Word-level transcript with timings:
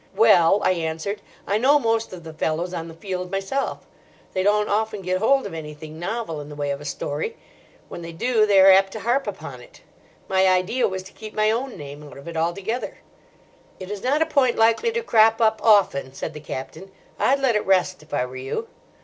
"Well," 0.15 0.61
I 0.63 0.71
answered, 0.71 1.21
"I 1.45 1.59
know 1.59 1.77
most 1.77 2.11
of 2.11 2.23
the 2.23 2.33
fellows 2.33 2.73
on 2.73 2.87
The 2.87 2.95
Field 2.95 3.29
myself. 3.29 3.85
They 4.33 4.41
don't 4.41 4.67
often 4.67 5.03
get 5.03 5.19
hold 5.19 5.45
of 5.45 5.53
anything 5.53 5.99
novel 5.99 6.41
in 6.41 6.49
the 6.49 6.55
way 6.55 6.71
of 6.71 6.81
a 6.81 6.85
story. 6.85 7.37
When 7.87 8.01
they 8.01 8.11
do, 8.11 8.47
they 8.47 8.59
are 8.61 8.71
apt 8.71 8.91
to 8.93 9.01
harp 9.01 9.27
upon 9.27 9.61
it. 9.61 9.81
My 10.27 10.47
idea 10.47 10.87
was 10.87 11.03
to 11.03 11.13
keep 11.13 11.35
my 11.35 11.51
own 11.51 11.77
name 11.77 12.01
out 12.01 12.17
of 12.17 12.27
it 12.27 12.35
altogether." 12.35 12.97
"It 13.79 13.91
is 13.91 14.01
not 14.01 14.23
a 14.23 14.25
point 14.25 14.55
likely 14.57 14.91
to 14.91 15.03
crop 15.03 15.39
up 15.39 15.61
often," 15.63 16.13
said 16.15 16.33
the 16.33 16.39
Captain. 16.39 16.89
"I'd 17.19 17.39
let 17.39 17.55
it 17.55 17.63
rest 17.67 18.01
if 18.01 18.11
I 18.11 18.25
were 18.25 18.37
you." 18.37 18.69